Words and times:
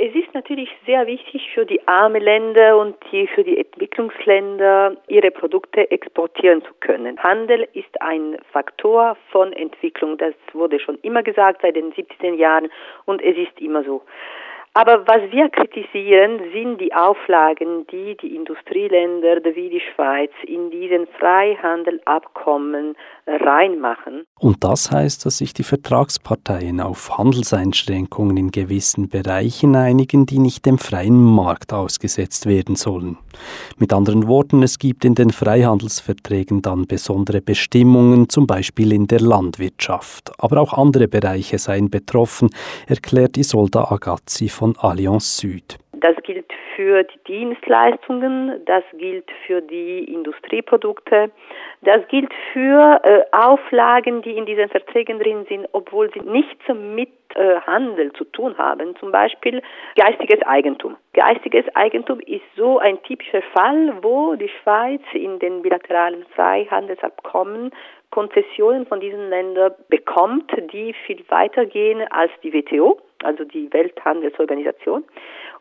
Es 0.00 0.14
ist 0.14 0.32
natürlich 0.32 0.70
sehr 0.86 1.08
wichtig 1.08 1.50
für 1.52 1.66
die 1.66 1.86
armen 1.88 2.22
Länder 2.22 2.78
und 2.78 2.94
die, 3.10 3.26
für 3.26 3.42
die 3.42 3.58
Entwicklungsländer, 3.58 4.96
ihre 5.08 5.32
Produkte 5.32 5.90
exportieren 5.90 6.62
zu 6.62 6.72
können. 6.78 7.20
Handel 7.20 7.66
ist 7.72 8.00
ein 8.00 8.38
Faktor 8.52 9.16
von 9.32 9.52
Entwicklung. 9.52 10.16
Das 10.16 10.34
wurde 10.52 10.78
schon 10.78 10.98
immer 11.02 11.24
gesagt 11.24 11.62
seit 11.62 11.74
den 11.74 11.92
70er 11.92 12.34
Jahren 12.34 12.68
und 13.06 13.20
es 13.22 13.36
ist 13.36 13.60
immer 13.60 13.82
so. 13.82 14.02
Aber 14.74 15.06
was 15.06 15.30
wir 15.32 15.48
kritisieren, 15.48 16.40
sind 16.52 16.80
die 16.80 16.94
Auflagen, 16.94 17.86
die 17.90 18.16
die 18.16 18.36
Industrieländer 18.36 19.44
wie 19.54 19.70
die 19.70 19.82
Schweiz 19.94 20.30
in 20.46 20.70
diesen 20.70 21.06
Freihandelabkommen 21.18 22.94
reinmachen. 23.26 24.24
Und 24.38 24.62
das 24.62 24.90
heißt, 24.90 25.26
dass 25.26 25.38
sich 25.38 25.52
die 25.52 25.64
Vertragsparteien 25.64 26.80
auf 26.80 27.18
Handelseinschränkungen 27.18 28.36
in 28.36 28.50
gewissen 28.50 29.08
Bereichen 29.08 29.74
einigen, 29.74 30.26
die 30.26 30.38
nicht 30.38 30.64
dem 30.64 30.78
freien 30.78 31.22
Markt 31.22 31.72
ausgesetzt 31.72 32.46
werden 32.46 32.76
sollen. 32.76 33.18
Mit 33.78 33.92
anderen 33.92 34.28
Worten, 34.28 34.62
es 34.62 34.78
gibt 34.78 35.04
in 35.04 35.14
den 35.14 35.30
Freihandelsverträgen 35.30 36.62
dann 36.62 36.86
besondere 36.86 37.40
Bestimmungen, 37.40 38.28
zum 38.28 38.46
Beispiel 38.46 38.92
in 38.92 39.06
der 39.06 39.20
Landwirtschaft. 39.20 40.32
Aber 40.38 40.60
auch 40.60 40.72
andere 40.72 41.08
Bereiche 41.08 41.58
seien 41.58 41.90
betroffen, 41.90 42.50
erklärt 42.86 43.36
Isolda 43.36 43.90
Agazzi 43.90 44.48
von 44.48 44.67
Allianz 44.76 45.36
Süd. 45.38 45.78
Das 46.00 46.16
gilt 46.22 46.52
für 46.76 47.02
die 47.02 47.18
Dienstleistungen, 47.26 48.64
das 48.66 48.84
gilt 48.96 49.30
für 49.46 49.60
die 49.60 50.04
Industrieprodukte, 50.04 51.30
das 51.82 52.06
gilt 52.08 52.32
für 52.52 53.00
äh, 53.02 53.24
Auflagen, 53.32 54.22
die 54.22 54.36
in 54.36 54.46
diesen 54.46 54.68
Verträgen 54.68 55.18
drin 55.18 55.44
sind, 55.48 55.68
obwohl 55.72 56.10
sie 56.12 56.20
nichts 56.20 56.62
mit 56.68 57.10
äh, 57.34 57.60
Handel 57.60 58.12
zu 58.12 58.24
tun 58.24 58.56
haben. 58.58 58.96
Zum 58.96 59.12
Beispiel 59.12 59.62
geistiges 59.96 60.40
Eigentum. 60.46 60.96
Geistiges 61.14 61.64
Eigentum 61.74 62.20
ist 62.20 62.42
so 62.56 62.78
ein 62.78 63.02
typischer 63.02 63.42
Fall, 63.54 63.94
wo 64.02 64.34
die 64.34 64.50
Schweiz 64.62 65.02
in 65.12 65.38
den 65.38 65.62
bilateralen 65.62 66.24
Freihandelsabkommen 66.34 67.72
Konzessionen 68.10 68.86
von 68.86 69.00
diesen 69.00 69.28
Ländern 69.28 69.74
bekommt, 69.88 70.50
die 70.72 70.94
viel 71.06 71.22
weiter 71.28 71.66
gehen 71.66 72.00
als 72.10 72.32
die 72.42 72.52
WTO, 72.52 72.98
also 73.22 73.44
die 73.44 73.70
Welthandelsorganisation, 73.72 75.04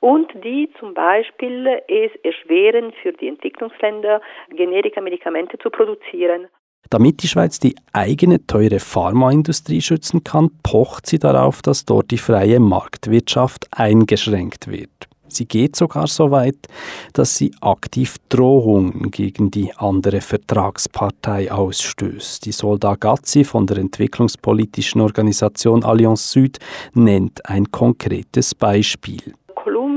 und 0.00 0.32
die 0.42 0.70
zum 0.78 0.94
Beispiel 0.94 1.66
es 1.88 2.10
erschweren 2.22 2.92
für 3.02 3.12
die 3.12 3.28
Entwicklungsländer, 3.28 4.20
Generika-Medikamente 4.50 5.58
zu 5.58 5.70
produzieren. 5.70 6.48
Damit 6.90 7.22
die 7.22 7.28
Schweiz 7.28 7.58
die 7.58 7.74
eigene 7.92 8.46
teure 8.46 8.78
Pharmaindustrie 8.78 9.80
schützen 9.80 10.22
kann, 10.22 10.50
pocht 10.62 11.06
sie 11.06 11.18
darauf, 11.18 11.62
dass 11.62 11.84
dort 11.84 12.10
die 12.10 12.18
freie 12.18 12.60
Marktwirtschaft 12.60 13.66
eingeschränkt 13.70 14.68
wird. 14.68 14.90
Sie 15.26 15.46
geht 15.46 15.74
sogar 15.74 16.06
so 16.06 16.30
weit, 16.30 16.68
dass 17.12 17.36
sie 17.36 17.52
aktiv 17.60 18.16
Drohungen 18.28 19.10
gegen 19.10 19.50
die 19.50 19.72
andere 19.74 20.20
Vertragspartei 20.20 21.50
ausstößt. 21.50 22.44
Die 22.44 22.52
Solda 22.52 22.94
Gazzi 22.94 23.42
von 23.42 23.66
der 23.66 23.78
entwicklungspolitischen 23.78 25.00
Organisation 25.00 25.82
Allianz 25.82 26.30
Süd 26.30 26.58
nennt 26.92 27.44
ein 27.46 27.72
konkretes 27.72 28.54
Beispiel. 28.54 29.34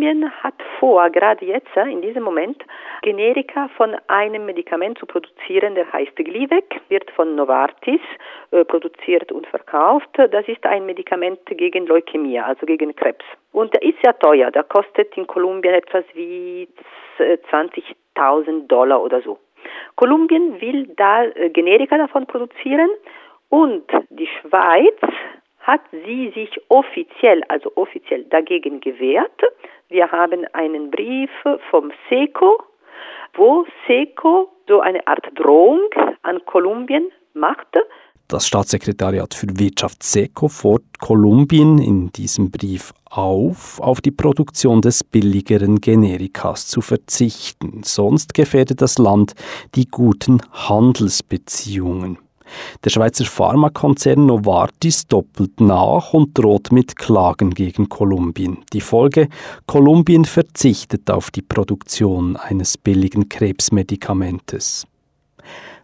Kolumbien 0.00 0.30
hat 0.42 0.54
vor, 0.78 1.10
gerade 1.10 1.44
jetzt, 1.44 1.68
in 1.76 2.00
diesem 2.00 2.22
Moment, 2.22 2.64
Generika 3.02 3.68
von 3.76 3.94
einem 4.06 4.46
Medikament 4.46 4.98
zu 4.98 5.04
produzieren, 5.04 5.74
der 5.74 5.92
heißt 5.92 6.16
Glivec, 6.16 6.80
wird 6.88 7.10
von 7.10 7.34
Novartis 7.34 8.00
äh, 8.50 8.64
produziert 8.64 9.30
und 9.30 9.46
verkauft. 9.46 10.08
Das 10.14 10.48
ist 10.48 10.64
ein 10.64 10.86
Medikament 10.86 11.40
gegen 11.44 11.86
Leukämie, 11.86 12.40
also 12.40 12.64
gegen 12.64 12.96
Krebs. 12.96 13.24
Und 13.52 13.74
der 13.74 13.82
ist 13.82 13.98
ja 14.02 14.14
teuer, 14.14 14.50
der 14.50 14.62
kostet 14.62 15.14
in 15.18 15.26
Kolumbien 15.26 15.74
etwas 15.74 16.04
wie 16.14 16.66
20.000 17.18 18.68
Dollar 18.68 19.02
oder 19.02 19.20
so. 19.20 19.38
Kolumbien 19.96 20.62
will 20.62 20.86
da 20.96 21.24
äh, 21.24 21.50
Generika 21.50 21.98
davon 21.98 22.26
produzieren 22.26 22.88
und 23.50 23.84
die 24.08 24.28
Schweiz 24.40 24.96
hat 25.70 25.82
sie 25.92 26.32
sich 26.34 26.50
offiziell, 26.68 27.42
also 27.48 27.70
offiziell 27.76 28.24
dagegen 28.24 28.80
gewehrt. 28.80 29.40
Wir 29.88 30.10
haben 30.10 30.44
einen 30.52 30.90
Brief 30.90 31.30
vom 31.70 31.92
SECO, 32.08 32.60
wo 33.34 33.64
SECO 33.86 34.50
so 34.66 34.80
eine 34.80 35.06
Art 35.06 35.26
Drohung 35.36 35.88
an 36.22 36.44
Kolumbien 36.44 37.12
machte. 37.34 37.80
Das 38.26 38.48
Staatssekretariat 38.48 39.32
für 39.32 39.46
Wirtschaft 39.58 40.02
SECO 40.02 40.48
fordert 40.48 40.98
Kolumbien 41.00 41.78
in 41.78 42.10
diesem 42.10 42.50
Brief 42.50 42.92
auf, 43.04 43.80
auf 43.80 44.00
die 44.00 44.12
Produktion 44.12 44.80
des 44.80 45.04
billigeren 45.04 45.80
Generikas 45.80 46.66
zu 46.66 46.80
verzichten. 46.80 47.82
Sonst 47.84 48.34
gefährdet 48.34 48.82
das 48.82 48.98
Land 48.98 49.34
die 49.74 49.86
guten 49.86 50.40
Handelsbeziehungen. 50.52 52.18
Der 52.84 52.90
Schweizer 52.90 53.24
Pharmakonzern 53.24 54.26
Novartis 54.26 55.06
doppelt 55.06 55.60
nach 55.60 56.12
und 56.12 56.36
droht 56.36 56.72
mit 56.72 56.96
Klagen 56.96 57.50
gegen 57.50 57.88
Kolumbien. 57.88 58.58
Die 58.72 58.80
Folge, 58.80 59.28
Kolumbien 59.66 60.24
verzichtet 60.24 61.10
auf 61.10 61.30
die 61.30 61.42
Produktion 61.42 62.36
eines 62.36 62.78
billigen 62.78 63.28
Krebsmedikamentes. 63.28 64.86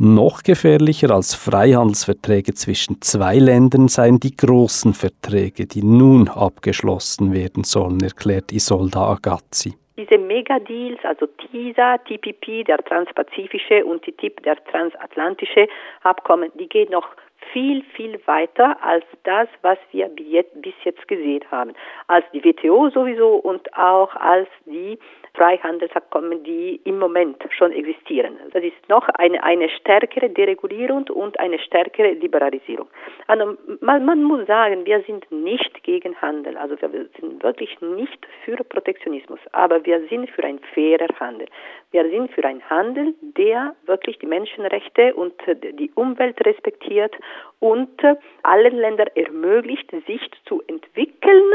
Noch 0.00 0.44
gefährlicher 0.44 1.10
als 1.10 1.34
Freihandelsverträge 1.34 2.54
zwischen 2.54 3.02
zwei 3.02 3.36
Ländern 3.38 3.88
seien 3.88 4.20
die 4.20 4.36
großen 4.36 4.94
Verträge, 4.94 5.66
die 5.66 5.82
nun 5.82 6.28
abgeschlossen 6.28 7.32
werden 7.32 7.64
sollen, 7.64 8.00
erklärt 8.00 8.52
Isolda 8.52 9.08
Agazzi. 9.08 9.74
Diese 9.98 10.16
Megadeals, 10.16 11.04
also 11.04 11.26
TISA, 11.26 11.98
TPP, 11.98 12.62
der 12.62 12.78
transpazifische 12.78 13.84
und 13.84 14.04
TTIP, 14.04 14.44
der 14.44 14.54
transatlantische 14.66 15.66
Abkommen, 16.02 16.52
die 16.54 16.68
gehen 16.68 16.92
noch 16.92 17.08
viel, 17.52 17.82
viel 17.94 18.20
weiter 18.26 18.76
als 18.82 19.04
das, 19.24 19.48
was 19.62 19.78
wir 19.92 20.08
bis 20.08 20.74
jetzt 20.84 21.08
gesehen 21.08 21.44
haben. 21.50 21.72
Als 22.06 22.24
die 22.32 22.44
WTO 22.44 22.90
sowieso 22.90 23.36
und 23.36 23.72
auch 23.76 24.14
als 24.16 24.48
die 24.66 24.98
Freihandelsabkommen, 25.34 26.42
die 26.42 26.80
im 26.84 26.98
Moment 26.98 27.36
schon 27.56 27.72
existieren. 27.72 28.38
Das 28.52 28.62
ist 28.62 28.88
noch 28.88 29.08
eine, 29.10 29.42
eine 29.42 29.68
stärkere 29.68 30.28
Deregulierung 30.28 31.04
und 31.10 31.38
eine 31.38 31.58
stärkere 31.60 32.12
Liberalisierung. 32.12 32.88
Also 33.28 33.56
man, 33.80 34.04
man 34.04 34.24
muss 34.24 34.46
sagen, 34.46 34.84
wir 34.84 35.00
sind 35.02 35.30
nicht 35.30 35.84
gegen 35.84 36.20
Handel, 36.20 36.56
also 36.56 36.76
wir 36.80 37.06
sind 37.20 37.42
wirklich 37.42 37.80
nicht 37.80 38.26
für 38.44 38.56
Protektionismus, 38.56 39.38
aber 39.52 39.84
wir 39.84 40.06
sind 40.08 40.28
für 40.30 40.42
ein 40.44 40.58
fairer 40.74 41.08
Handel. 41.20 41.46
Wir 41.90 42.08
sind 42.10 42.32
für 42.32 42.44
einen 42.44 42.62
Handel, 42.68 43.14
der 43.20 43.74
wirklich 43.86 44.18
die 44.18 44.26
Menschenrechte 44.26 45.14
und 45.14 45.34
die 45.46 45.90
Umwelt 45.94 46.44
respektiert 46.44 47.14
und 47.60 48.00
allen 48.42 48.76
Ländern 48.76 49.08
ermöglicht, 49.14 49.90
sich 50.06 50.20
zu 50.46 50.62
entwickeln, 50.66 51.52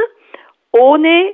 ohne 0.71 1.33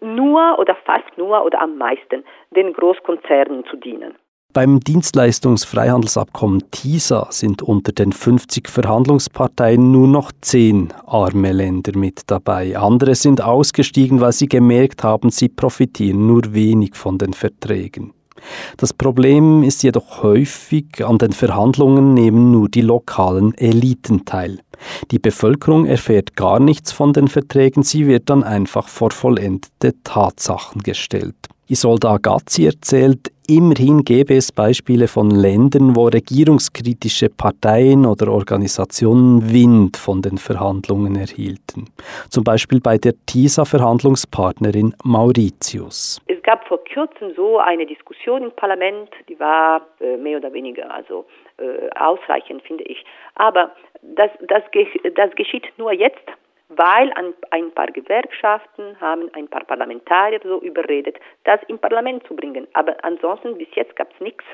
nur 0.00 0.58
oder 0.58 0.76
fast 0.84 1.16
nur 1.16 1.44
oder 1.44 1.60
am 1.60 1.76
meisten 1.78 2.24
den 2.54 2.72
Großkonzernen 2.72 3.64
zu 3.66 3.76
dienen. 3.76 4.14
Beim 4.52 4.80
Dienstleistungsfreihandelsabkommen 4.80 6.72
TISA 6.72 7.28
sind 7.30 7.62
unter 7.62 7.92
den 7.92 8.10
50 8.10 8.68
Verhandlungsparteien 8.68 9.92
nur 9.92 10.08
noch 10.08 10.32
zehn 10.40 10.92
arme 11.06 11.52
Länder 11.52 11.96
mit 11.96 12.22
dabei. 12.26 12.76
Andere 12.76 13.14
sind 13.14 13.40
ausgestiegen, 13.40 14.20
weil 14.20 14.32
sie 14.32 14.48
gemerkt 14.48 15.04
haben, 15.04 15.30
sie 15.30 15.48
profitieren 15.48 16.26
nur 16.26 16.52
wenig 16.52 16.96
von 16.96 17.16
den 17.16 17.32
Verträgen. 17.32 18.12
Das 18.76 18.92
Problem 18.92 19.62
ist 19.62 19.82
jedoch 19.82 20.22
häufig, 20.22 21.04
an 21.04 21.18
den 21.18 21.32
Verhandlungen 21.32 22.14
nehmen 22.14 22.50
nur 22.50 22.68
die 22.68 22.80
lokalen 22.80 23.54
Eliten 23.54 24.24
teil. 24.24 24.60
Die 25.10 25.18
Bevölkerung 25.18 25.86
erfährt 25.86 26.36
gar 26.36 26.60
nichts 26.60 26.92
von 26.92 27.12
den 27.12 27.28
Verträgen, 27.28 27.82
sie 27.82 28.06
wird 28.06 28.30
dann 28.30 28.42
einfach 28.42 28.88
vor 28.88 29.10
vollendete 29.10 29.94
Tatsachen 30.04 30.82
gestellt. 30.82 31.36
Isolda 31.70 32.14
Agazzi 32.14 32.66
erzählt, 32.66 33.30
immerhin 33.48 34.02
gäbe 34.02 34.34
es 34.34 34.50
Beispiele 34.50 35.06
von 35.06 35.30
Ländern, 35.30 35.94
wo 35.94 36.08
regierungskritische 36.08 37.28
Parteien 37.28 38.06
oder 38.06 38.32
Organisationen 38.32 39.52
Wind 39.52 39.96
von 39.96 40.20
den 40.20 40.36
Verhandlungen 40.36 41.14
erhielten. 41.14 41.84
Zum 42.28 42.42
Beispiel 42.42 42.80
bei 42.80 42.98
der 42.98 43.12
TISA-Verhandlungspartnerin 43.26 44.94
Mauritius. 45.04 46.20
Es 46.26 46.42
gab 46.42 46.66
vor 46.66 46.80
kurzem 46.92 47.34
so 47.36 47.58
eine 47.58 47.86
Diskussion 47.86 48.42
im 48.42 48.50
Parlament, 48.50 49.10
die 49.28 49.38
war 49.38 49.82
äh, 50.00 50.16
mehr 50.16 50.38
oder 50.38 50.52
weniger 50.52 50.92
also 50.92 51.24
äh, 51.58 51.88
ausreichend, 51.96 52.62
finde 52.62 52.82
ich. 52.82 53.04
Aber 53.36 53.70
das, 54.02 54.30
das, 54.48 54.62
das 55.14 55.34
geschieht 55.36 55.66
nur 55.76 55.92
jetzt, 55.92 56.24
weil 56.68 57.12
ein, 57.50 57.72
paar 57.72 57.88
Gewerkschaften 57.88 59.00
haben 59.00 59.28
ein 59.34 59.48
paar 59.48 59.64
Parlamentarier 59.64 60.40
so 60.42 60.60
überredet, 60.60 61.18
das 61.44 61.60
im 61.68 61.78
Parlament 61.78 62.26
zu 62.26 62.36
bringen. 62.36 62.68
Aber 62.74 62.96
ansonsten 63.04 63.58
bis 63.58 63.68
jetzt 63.74 63.96
gab 63.96 64.12
es 64.14 64.20
nichts. 64.20 64.44